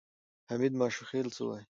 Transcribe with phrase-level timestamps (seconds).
[0.49, 1.65] حمید ماشوخېل څه وایي؟